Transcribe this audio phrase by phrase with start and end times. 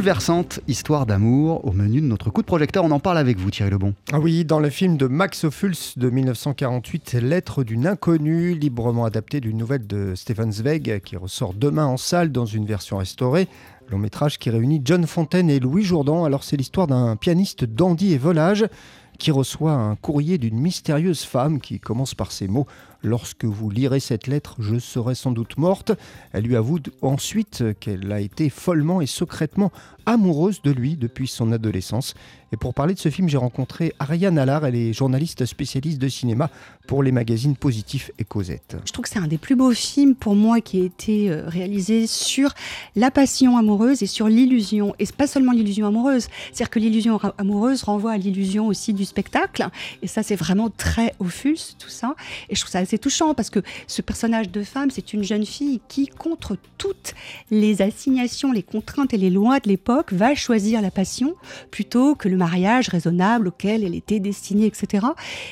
[0.00, 1.62] bouleversante histoire d'amour.
[1.66, 3.92] Au menu de notre coup de projecteur, on en parle avec vous, Thierry Lebon.
[4.14, 9.42] Ah oui, dans le film de Max Ophuls de 1948, Lettre d'une inconnue, librement adapté
[9.42, 13.46] d'une nouvelle de Stefan Zweig, qui ressort demain en salle dans une version restaurée.
[13.90, 16.24] Long métrage qui réunit John Fontaine et Louis Jourdan.
[16.24, 18.64] Alors, c'est l'histoire d'un pianiste dandy et volage
[19.20, 22.66] qui reçoit un courrier d'une mystérieuse femme qui commence par ces mots
[23.02, 25.92] Lorsque vous lirez cette lettre, je serai sans doute morte.
[26.32, 29.72] Elle lui avoue ensuite qu'elle a été follement et secrètement
[30.04, 32.14] amoureuse de lui depuis son adolescence.
[32.52, 36.08] Et pour parler de ce film, j'ai rencontré Ariane Allard, elle est journaliste spécialiste de
[36.08, 36.50] cinéma
[36.88, 38.76] pour les magazines Positif et Cosette.
[38.84, 41.44] Je trouve que c'est un des plus beaux films pour moi qui a été euh,
[41.46, 42.52] réalisé sur
[42.96, 44.96] la passion amoureuse et sur l'illusion.
[44.98, 49.68] Et pas seulement l'illusion amoureuse, c'est-à-dire que l'illusion amoureuse renvoie à l'illusion aussi du spectacle.
[50.02, 52.16] Et ça, c'est vraiment très fulse, tout ça.
[52.48, 55.46] Et je trouve ça assez touchant parce que ce personnage de femme, c'est une jeune
[55.46, 57.14] fille qui, contre toutes
[57.50, 61.34] les assignations, les contraintes et les lois de l'époque, va choisir la passion
[61.70, 65.06] plutôt que le mariage raisonnable auquel elle était destinée, etc.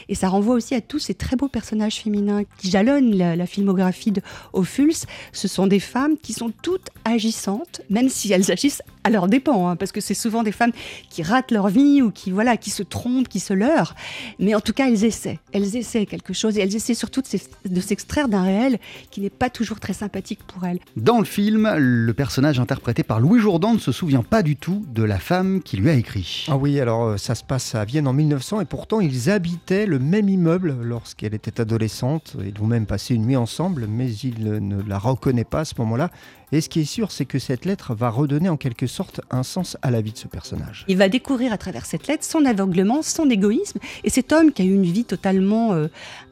[0.09, 4.11] Et ça renvoie aussi à tous ces très beaux personnages féminins qui jalonnent la, filmographie
[4.11, 4.21] de
[4.53, 5.07] Ophuls.
[5.33, 9.69] Ce sont des femmes qui sont toutes agissantes, même si elles agissent à leur dépens,
[9.69, 10.73] hein, parce que c'est souvent des femmes
[11.09, 13.95] qui ratent leur vie ou qui voilà, qui se trompent, qui se leurrent.
[14.39, 15.39] Mais en tout cas, elles essaient.
[15.53, 17.23] Elles essaient quelque chose et elles essaient surtout
[17.65, 18.79] de s'extraire d'un réel
[19.11, 20.81] qui n'est pas toujours très sympathique pour elles.
[20.97, 24.85] Dans le film, le personnage interprété par Louis Jourdan ne se souvient pas du tout
[24.93, 26.47] de la femme qui lui a écrit.
[26.49, 29.87] Ah oui, alors euh, ça se passe à Vienne en 1900 et pourtant ils habitaient
[29.87, 32.37] le même immeuble lorsqu'elle était adolescente.
[32.45, 35.75] Ils vont même passer une nuit ensemble, mais il ne la reconnaît pas à ce
[35.79, 36.11] moment-là.
[36.51, 39.43] Et ce qui est sûr, c'est que cette lettre va redonner en quelque sorte un
[39.43, 40.85] sens à la vie de ce personnage.
[40.89, 44.63] Il va découvrir à travers cette lettre son aveuglement, son égoïsme, et cet homme qui
[44.63, 45.89] a eu une vie totalement euh,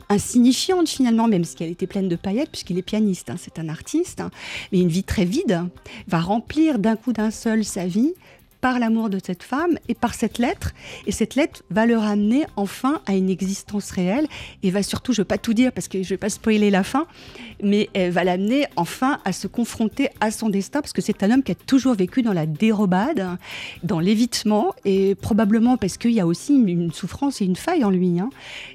[0.08, 3.68] insignifiante finalement, même si elle était pleine de paillettes, puisqu'il est pianiste, hein, c'est un
[3.68, 4.30] artiste, hein,
[4.72, 5.64] mais une vie très vide,
[6.08, 8.14] va remplir d'un coup d'un seul sa vie
[8.66, 10.72] par l'amour de cette femme et par cette lettre.
[11.06, 14.26] Et cette lettre va le ramener enfin à une existence réelle
[14.64, 16.30] et va surtout, je ne vais pas tout dire parce que je ne vais pas
[16.30, 17.06] spoiler la fin,
[17.62, 21.30] mais elle va l'amener enfin à se confronter à son destin parce que c'est un
[21.30, 23.38] homme qui a toujours vécu dans la dérobade,
[23.84, 27.90] dans l'évitement et probablement parce qu'il y a aussi une, souffrance et une faille en
[27.90, 28.18] lui.
[28.18, 28.30] Hein.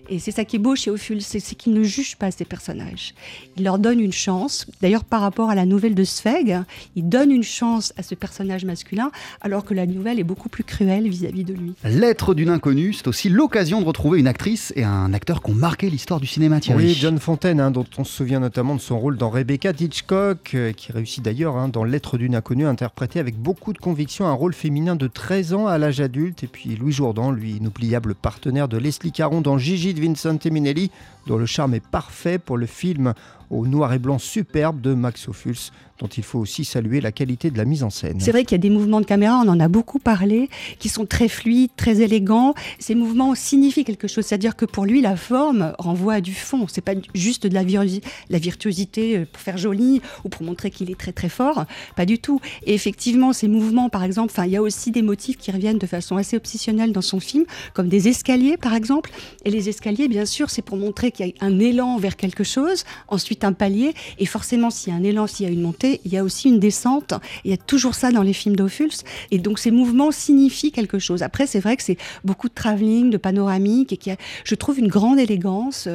[0.07, 3.13] Et c'est ça qui est beau chez Ophuls, c'est qu'il ne juge pas ses personnages.
[3.57, 4.67] Il leur donne une chance.
[4.81, 6.63] D'ailleurs, par rapport à la nouvelle de Zweig,
[6.95, 10.63] il donne une chance à ce personnage masculin alors que la nouvelle est beaucoup plus
[10.63, 11.73] cruelle vis-à-vis de lui.
[11.83, 15.55] Lettre d'une inconnue, c'est aussi l'occasion de retrouver une actrice et un acteur qui ont
[15.55, 16.85] marqué l'histoire du cinéma, Thierry.
[16.85, 20.51] Oui, John Fontaine, hein, dont on se souvient notamment de son rôle dans Rebecca Hitchcock,
[20.53, 24.33] euh, qui réussit d'ailleurs hein, dans Lettre d'une inconnue, interprété avec beaucoup de conviction un
[24.33, 26.43] rôle féminin de 13 ans à l'âge adulte.
[26.43, 30.91] Et puis Louis Jourdan, lui, inoubliable partenaire de Leslie Caron dans Gigi de Vincent Minelli,
[31.27, 33.13] dont le charme est parfait pour le film
[33.51, 37.51] au noir et blanc superbe de Max Ophuls, dont il faut aussi saluer la qualité
[37.51, 38.19] de la mise en scène.
[38.19, 40.89] C'est vrai qu'il y a des mouvements de caméra, on en a beaucoup parlé, qui
[40.89, 42.55] sont très fluides, très élégants.
[42.79, 46.65] Ces mouvements signifient quelque chose, c'est-à-dire que pour lui, la forme renvoie à du fond.
[46.67, 50.89] C'est pas juste de la, la virtuosité euh, pour faire joli ou pour montrer qu'il
[50.89, 52.39] est très très fort, pas du tout.
[52.65, 55.87] Et effectivement, ces mouvements, par exemple, il y a aussi des motifs qui reviennent de
[55.87, 59.11] façon assez obsessionnelle dans son film, comme des escaliers, par exemple.
[59.45, 62.43] Et les escaliers, bien sûr, c'est pour montrer qu'il y a un élan vers quelque
[62.43, 62.85] chose.
[63.07, 63.93] Ensuite, un palier.
[64.19, 66.23] Et forcément, s'il y a un élan, s'il y a une montée, il y a
[66.23, 67.13] aussi une descente.
[67.43, 68.89] Il y a toujours ça dans les films d'Ophuls.
[69.31, 71.23] Et donc, ces mouvements signifient quelque chose.
[71.23, 74.79] Après, c'est vrai que c'est beaucoup de travelling, de panoramique, et qui a, je trouve,
[74.79, 75.87] une grande élégance.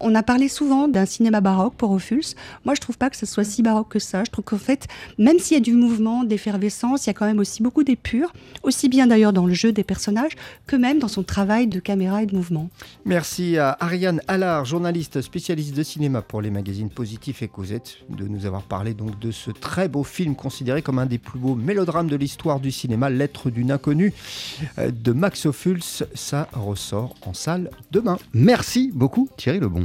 [0.00, 2.34] On a parlé souvent d'un cinéma baroque pour Ophuls.
[2.64, 4.24] Moi, je trouve pas que ce soit si baroque que ça.
[4.24, 4.86] Je trouve qu'en fait,
[5.18, 8.32] même s'il y a du mouvement, d'effervescence, il y a quand même aussi beaucoup d'épure,
[8.62, 10.32] aussi bien d'ailleurs dans le jeu des personnages
[10.66, 12.70] que même dans son travail de caméra et de mouvement.
[13.04, 18.26] Merci à Ariane Allard, journaliste spécialiste de cinéma pour les magazines Positif et Cosette, de
[18.26, 21.54] nous avoir parlé donc de ce très beau film considéré comme un des plus beaux
[21.54, 24.12] mélodrames de l'histoire du cinéma, Lettre d'une inconnue
[24.78, 25.82] euh, de Max Ophuls.
[26.14, 28.18] Ça ressort en salle demain.
[28.32, 29.82] Merci beaucoup Thierry Lebon.